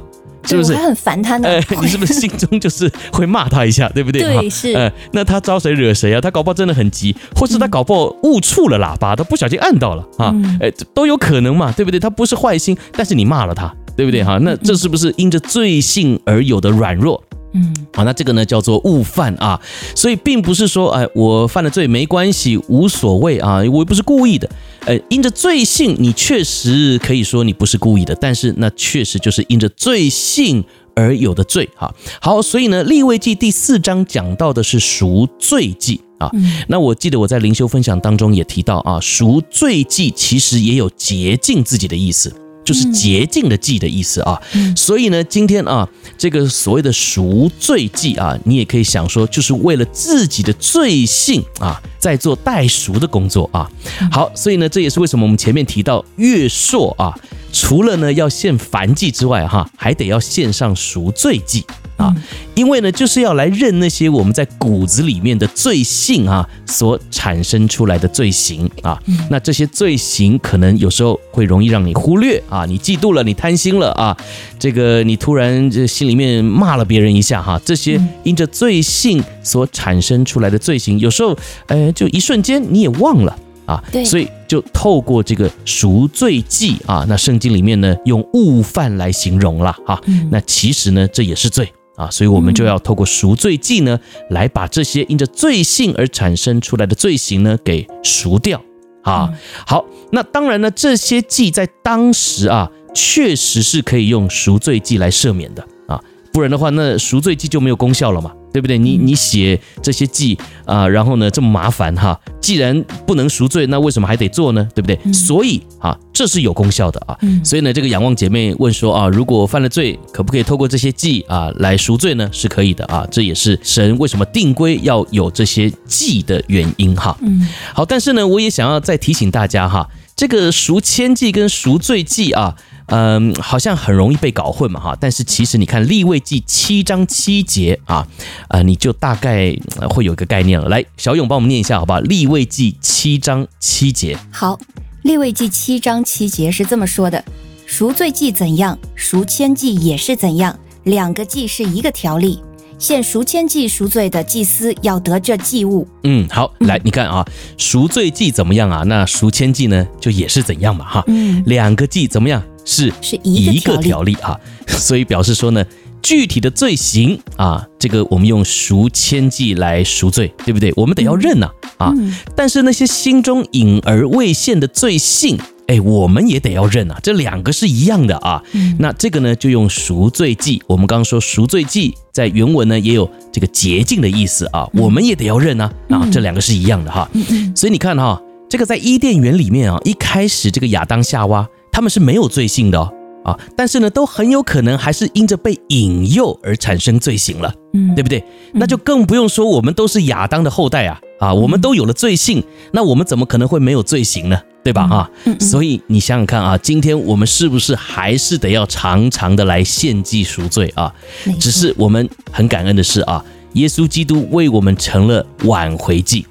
[0.49, 1.47] 是不是还很烦他呢？
[1.47, 4.21] 哎，你是不是心中就是会骂他一下，对不对？
[4.21, 4.73] 对，是。
[4.73, 6.19] 哎，那他招谁惹谁啊？
[6.19, 11.99] 他搞不好真的很急，或是他搞不好误触了喇叭，他不小心按到了啊，哎，都有可能嘛，对不对？
[11.99, 14.37] 他不是坏心，但是你骂了他，对不对哈？
[14.41, 17.23] 那这是不是因着罪性而有的软弱？
[17.53, 19.59] 嗯，好，那这个呢叫做误犯啊，
[19.95, 24.47] 所以并不是说，哎，我犯了罪没关系，无所谓啊，我又不是故意的，
[24.85, 30.63] 呃，因着罪性，你确实可以说你不是故意的，但是那确实就是因着罪性
[30.95, 31.93] 而有的罪哈。
[32.21, 36.31] 好，所以呢，立位记第四章讲到的是赎罪记啊，
[36.67, 42.33] 那我记得我在灵修分享当中也提到啊，赎罪祭其实也有洁净自己的意思。
[42.69, 44.39] 就是洁净的祭的意思啊，
[44.75, 53.67] 所以呢，今天啊，这个所谓的赎罪祭啊，你也可以想说，就是为了自己的罪性啊，在做代赎的工作啊。
[54.11, 57.11] 好，所以呢，这也是为什么我们前面提到月朔啊，
[57.51, 61.65] 除了呢要献燔祭之外，哈，还得要献上赎罪祭。
[61.99, 62.15] 啊，
[62.55, 68.97] 因为呢，就是要来认那些我们在骨子里面的罪性啊，所产生出来的罪行啊。
[69.29, 74.15] 那这些罪行可能有时候会容易让你忽略啊，你嫉妒了，你贪心了啊，
[74.57, 83.83] 这个你突然这心里面骂了别人一下哈，这些因着罪性所产生出来的罪行，有时候呃，就一瞬间你也忘了啊。
[83.91, 89.99] 对，所以就透过这个赎罪祭啊，那圣经里面呢用误犯来形容了啊，
[90.31, 91.69] 那其实呢这也是罪。
[91.99, 98.61] 啊，所以我们就要透过赎罪祭呢，来把这些因着罪性而产生出来的罪行呢，给赎掉。
[99.03, 99.29] 啊，
[99.67, 105.99] 好，那当然呢，这些祭在当时啊，确实是可以用赎罪祭来赦免的啊，
[106.31, 108.31] 不然的话，那赎罪祭就没有功效了嘛。
[108.51, 108.77] 对不对？
[108.77, 114.67] 你你写这些记啊，然后呢这么麻烦哈，既然不能赎罪，那为什么还得做呢？
[114.73, 115.13] 对不对？
[115.13, 117.17] 所以啊，这是有功效的啊。
[117.43, 122.29] 所以呢，这个仰望姐妹问说啊，如果犯了罪，可不可以透过这些记啊来赎罪呢？
[122.31, 127.17] 是可以的啊，这也是神为什么定规要有这些记的原因哈。
[127.21, 132.55] 嗯，好，但是呢，我也想要再提醒大家哈，这个赎愆祭跟赎罪祭啊。
[132.89, 138.07] 嗯，好像很容易被搞混嘛哈，但是其实你看立位记七章七节啊，
[138.47, 139.55] 啊，你就大概
[139.89, 140.67] 会有一个概念了。
[140.69, 141.99] 来，小勇帮我们念一下好不好？
[141.99, 144.17] 立位记七章七节。
[144.31, 144.59] 好，
[145.03, 147.23] 立位记七章七节是这么说的：
[147.65, 152.39] 赎罪祭怎样，赎愆祭也是怎样，两个祭是一个条例。
[152.79, 155.85] 现赎愆祭赎罪的祭司要得这祭物。
[156.05, 158.83] 嗯，好，来，你看啊，赎罪祭怎么样啊？
[158.87, 161.03] 那赎愆祭呢，就也是怎样嘛哈。
[161.07, 162.41] 嗯，两个祭怎么样？
[162.69, 165.65] 是是一个条例啊， 所以表示说呢，
[166.03, 170.71] 具体的罪行啊，这个我们用赎千计来赎罪，对不对？
[170.75, 171.91] 我们得要认呐啊，
[172.35, 178.43] 但是那些心中隐而未现的罪性，哎，我们也得要认啊，这两个是一样的啊。
[178.77, 180.61] 那这个呢，就用赎罪祭。
[180.67, 187.09] 我们刚刚说赎罪祭在原文呢也有这个洁净的意思啊，我们也得要认啊，啊，这两个是一样的哈。
[187.55, 191.47] 所以你看哈，这个在伊甸园里面啊，一开始这个亚当夏娃。
[191.79, 198.21] 他们是没有罪性的哦，啊，但是呢，都很有可能还是因着被引诱而产生罪行了，嗯，对不对？
[198.51, 204.37] 那就更不用说我们都是亚当的后代啊，啊，我们都有了罪性，那我们怎么可能会没有罪行呢？
[204.61, 204.81] 对吧？
[204.91, 210.93] 啊，所以你想想看啊，今天我们是不是还是得要常常的来献祭赎罪啊？
[211.39, 216.25] 只是我们很感恩的是啊，耶稣基督为我们成了挽回祭。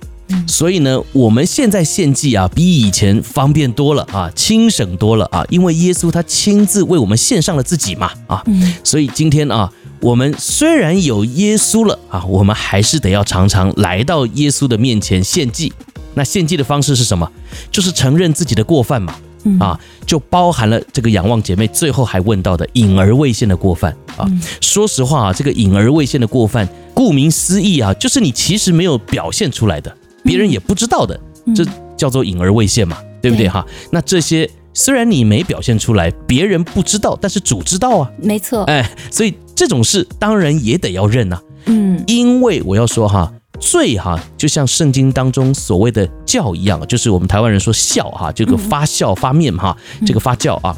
[0.46, 8.42] 所以呢，我们现在献祭啊，比以前方便多了啊，轻省多了啊，因为耶稣他亲自为我们献上了自己嘛啊，
[8.82, 15.72] 所以今天啊，我们虽然有耶稣了啊，我们还是得要常常来到耶稣的面前献祭。
[16.14, 17.30] 那献祭的方式是什么？
[17.70, 19.14] 就是承认自己的过犯嘛
[19.60, 24.26] 啊，就包含了这个仰望姐妹最后还问到的隐而未现的过犯啊。
[24.60, 29.94] 说实话啊，这个隐而未现的过犯，顾名思义啊，就是你其实没有表现出来的。
[30.28, 31.18] 别人也不知道的，
[31.56, 31.64] 这
[31.96, 33.48] 叫做隐而未现嘛，对不对？
[33.48, 33.64] 哈？
[33.90, 50.76] 那这些虽然你没表现出来，别人不知道，但是主知道啊，没错，哎，所以这种事当然也得要认呐，嗯，因为我要说哈，罪哈，就像圣经当中所谓的教一样，就是我们台湾人说笑哈，这个发酵发面哈，这个发酵啊，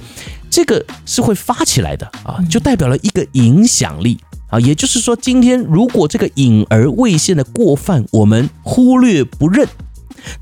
[0.49, 4.17] 这个是会发起来的啊，就代表了一个影响力。
[4.51, 9.67] 啊，也就是说，今天如果这个隐而未现的过犯我们忽略不认，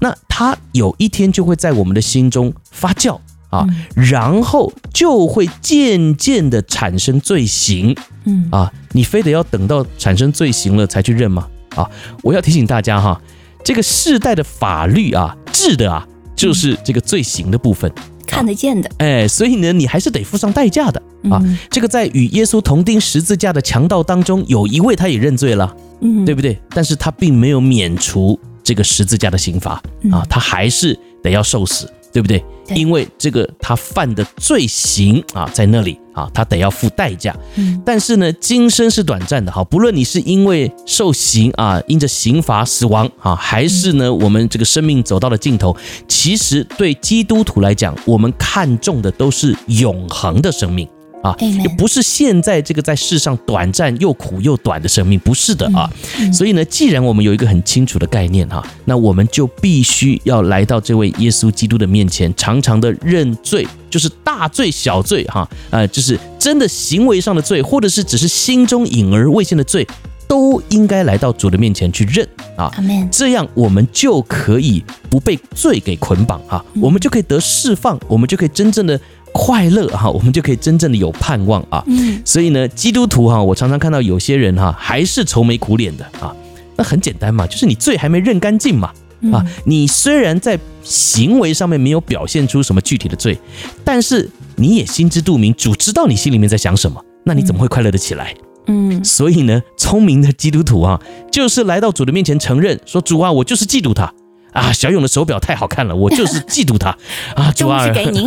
[0.01, 7.95] 那它有一天就会在我们的心中发酵啊，然后就会渐渐的产生罪行。
[8.25, 11.47] 嗯啊，你非得要等到产生罪行了才去认吗？
[11.77, 11.89] 啊，
[12.23, 13.21] 我要提醒大家哈，
[13.63, 17.93] 这个世代的法律啊，治的啊，就是这个罪行的部分。
[18.29, 21.43] 看得见的，哎，所以呢，你还是得付上代价的啊。
[21.71, 26.57] 这个在与耶稣同钉十字架的强盗当中，有一位他也认罪了，嗯，对不对？
[26.71, 31.91] 但是他并没有免除这个十字架的刑罚啊，他还是得要受死。
[32.13, 32.45] 对不对？
[32.75, 37.35] 因为这个他犯的罪行啊，在那里啊，他得要付代价。
[37.57, 45.75] 嗯，但是呢，今生是短暂的哈，不论你是因为受刑啊，因着刑罚死亡啊，还是呢，我们这个生命走到了尽头，
[46.07, 50.87] 其实对基督徒来讲，我们看重的都是永恒的生命。
[51.23, 55.91] 啊，也不是现在这个在世上短暂又苦又短的生命，不是的啊。
[56.33, 69.87] 所以呢，既然我们有一个很清楚的概念哈，那我们就必须要来到这位耶稣基督的面前，常常的认罪，就是大罪小罪哈，呃，就是真的行为上的罪，或者是只是心中隐而未现的罪。
[70.29, 72.71] 都应该来到主的面前去认啊，
[73.11, 79.01] 这样我们就可以不被罪给捆绑啊，我们就可以得释放，我们就可以真正的
[79.33, 81.83] 快乐哈，我们就可以真正的有盼望啊。
[81.87, 86.35] 嗯，所以呢，基督徒哈，我常常看到有些人哈，还是愁眉苦脸的啊。
[86.77, 88.93] 那很简单嘛，就是你罪还没认干净嘛。
[89.33, 93.37] 啊，你虽然在行为上面没有表现出什么具体的罪，
[93.85, 98.33] 但是你也心知肚明，主知道你心里面在想什么，那你怎么会快乐的起来？
[98.69, 101.01] 嗯，所以呢，聪明的基督徒啊，
[101.33, 104.13] 就是来到主的面前承认说：“主啊，我就是嫉妒他。”
[104.59, 106.91] 啊，小勇的手表太好看了，我就是嫉妒他
[107.37, 107.53] 啊！
[107.55, 108.27] 主啊，给您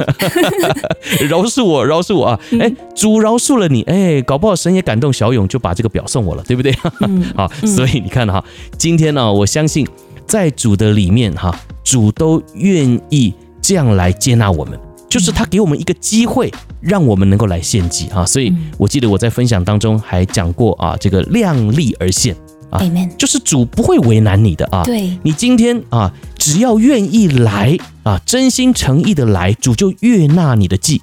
[1.28, 2.40] 饶恕我，饶恕我啊！
[2.60, 6.74] 哎，主饶恕了你，哎，搞不好神也感动小勇，就把这个表送我了，对不对？
[7.02, 8.44] 嗯、 好，所以你看哈，
[8.78, 9.86] 今天呢，我相信
[10.26, 11.54] 在主的里面哈，
[11.84, 14.80] 主都愿意这样来接纳我们，
[15.10, 18.26] 就是他给我们一个机会，让我们能够来献祭哈。
[18.26, 22.36] 所以我记得我在分享当中还讲过啊，这个量力而献。
[22.72, 22.82] 啊.
[23.18, 24.84] 就是主不会为难你的啊。
[24.84, 31.02] 对，你今天啊，只要愿意来啊，真心诚意的来，主就悦纳你的祭。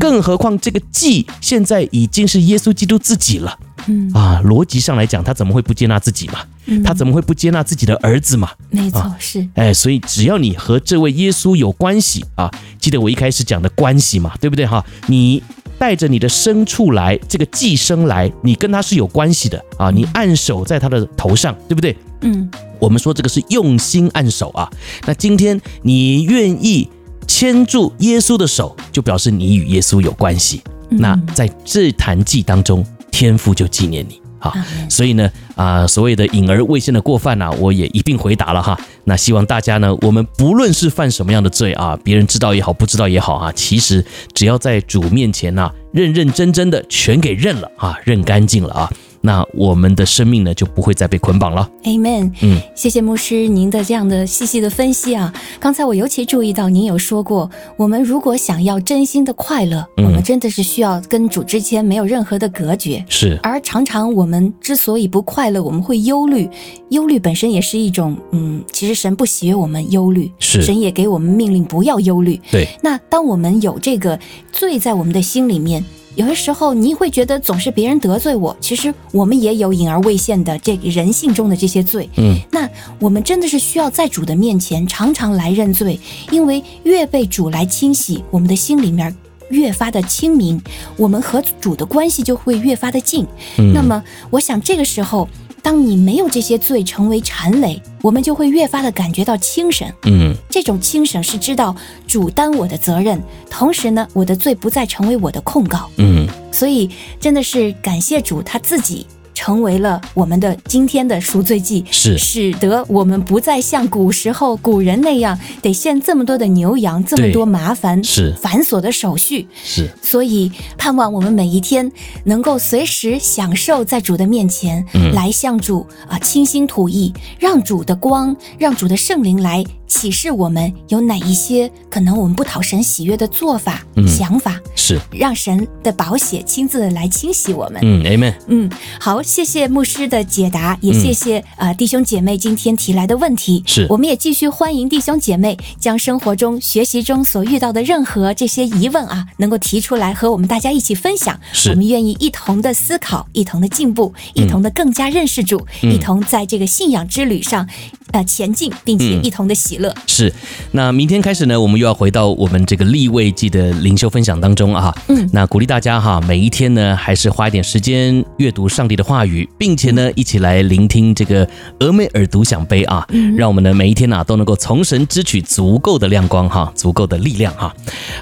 [0.00, 3.56] 更何况这个祭现在已经是耶稣基督自己了。
[3.86, 6.40] 嗯啊，逻辑上来讲，他怎么会不接纳自己嘛？
[6.84, 8.50] 他怎么会不接纳自己的儿子嘛？
[8.70, 9.46] 没错，是。
[9.54, 14.84] 哎，所以只要你和这位耶稣有关系啊，记得我一开始讲的关系嘛，对不对哈？
[15.06, 15.42] 你。
[15.80, 19.90] 带着你的牲畜来，这个寄生来，你跟他是有关系的啊！
[19.90, 21.96] 你按手在他的头上，对不对？
[22.20, 24.70] 嗯，我们说这个是用心按手啊。
[25.06, 26.86] 那今天你愿意
[27.26, 30.60] 牵住耶稣的手，就表示你与耶稣有关系。
[30.90, 34.20] 那在这坛祭当中，天父就纪念你。
[34.40, 34.52] 好，
[34.88, 38.76] 所以呢，啊，所谓的隐而未现的过犯呐，我也一并回答了哈。
[39.04, 48.90] 那希望大家呢，我们不论是犯什么样的罪啊，别人知道也好，不知道也好啊，其实只要在主面前呐，认认真真的全给认了啊，认干净了啊。
[49.22, 51.68] 那我们的生命呢，就不会再被捆绑了。
[51.84, 52.32] Amen。
[52.42, 55.32] 嗯，谢谢牧师您的这样的细细的分析啊。
[55.58, 63.04] 刚才我尤其注意到您有说过，我们如果想要真心的快乐，嗯、我们真的是需要跟主之间没有任何的隔绝。
[63.08, 63.38] 是。
[63.42, 66.48] 而常常我们之所以不快乐，我们会忧虑，
[66.88, 70.62] 忧虑本身也是一种，嗯，其实神不喜悦我们忧虑，是。
[70.62, 72.40] 神也给我们命令不要忧虑。
[72.50, 72.66] 对。
[72.82, 74.18] 那当我们有这个
[74.50, 75.84] 罪在我们的心里面。
[76.20, 82.06] 有的时候，你会觉得总是别人得罪我，其实我们也有隐而未现的这个人性中的这些罪。
[82.16, 82.68] 嗯，那
[82.98, 85.98] 我们真的是需要在主的面前常常来认罪，
[86.30, 89.16] 因为越被主来清洗，我们的心里面
[89.48, 90.60] 越发的清明，
[90.98, 93.26] 我们和主的关系就会越发的近。
[93.56, 95.26] 嗯，那么我想这个时候。
[95.62, 99.86] 当你没有这些罪成为缠累，我们就会越发的感觉到轻省。
[100.04, 101.74] 嗯，这种轻省是知道
[102.06, 105.88] 主担我的责任，同时呢，我的罪不再成为我的控告。
[105.96, 106.88] 嗯，所以
[107.18, 109.06] 真的是感谢主他自己。
[109.40, 112.18] 成为了我们的今天的赎罪祭，是。
[112.18, 118.34] 使得我们不再像古时候古人那样得献这么多的牛羊，这么多麻烦是。
[118.34, 119.48] 繁琐的手续。
[119.64, 121.90] 是，所以盼望我们每一天
[122.24, 137.80] 能够随时享受在主的面前，嗯、来向主啊倾心吐意，让主的光，让主的圣灵来启示我们有哪一些可能我们不讨神喜悦的做法、嗯、想法，是让神的宝血亲自来清洗我们。
[137.82, 138.34] 嗯，Amen。
[138.46, 138.70] 嗯，
[139.00, 139.20] 好。
[139.20, 143.62] 谢谢牧师的解答，也谢谢啊、嗯呃、弟兄姐妹今天提来的问题。
[143.66, 151.38] 是，我们也继续欢迎弟兄姐妹将生活中、学习中所遇到的任何这些疑问啊，能够提出来和我们大家一起分享。
[151.52, 157.68] 是，我们愿意一同的思考，一同的进步，一同的更加认识主，嗯、一同在这个信仰之旅上。
[158.12, 159.88] 呃，前进，并且一同的喜乐。
[159.88, 160.32] 嗯、是，
[160.72, 164.94] 那明天开始呢，我们又要回到我们这个立位记的灵修分享当中啊。
[165.08, 177.74] 嗯，那鼓励大家哈，每一天呢，还是花一点时间阅读上帝的话语，并且呢，一起来聆听这个俄美尔独享杯啊，嗯、让我们呢每一天呐都能够从神支取足够的亮光哈，足够的力量哈。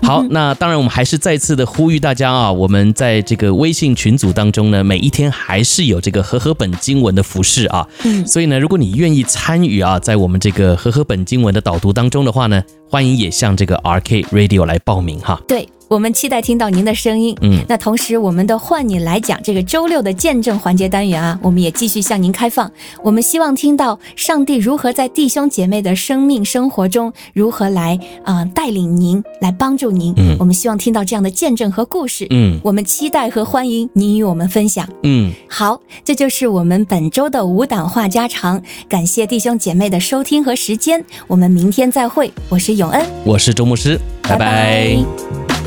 [0.02, 7.86] 好，嗯、那当然我们还是再次的呼吁大家啊，我们在这个微信群组当中呢，每一天还是有这个和合本经文的服饰啊。
[8.04, 9.78] 嗯，所以呢，如果你愿意参与。
[9.78, 15.40] 啊，在我们这个和合本经文我们的导读当中的话呢，欢迎也向这个 RK Radio 来报名哈。
[15.48, 15.66] 对。
[15.88, 17.34] 我们期待听到您的声音。
[17.40, 22.70] 嗯，那同时，我们的换你来讲这个周六的见证环节单元啊，我们也继续向您开放。
[23.02, 30.12] 我们希望听到上帝如何在弟兄姐妹的生命生活中如何来啊、呃、带领您，来帮助您。
[30.16, 32.26] 嗯，我们希望听到这样的见证和故事。
[32.30, 34.86] 嗯，我们期待和欢迎您与我们分享。
[35.04, 38.62] 嗯，好，这就是我们本周的无档话家常。
[38.88, 42.30] 感谢弟兄姐妹的收听和时间，我们明天再会。
[42.50, 44.38] 我是永恩，我是周牧师，拜拜。
[44.38, 45.04] 拜
[45.48, 45.57] 拜。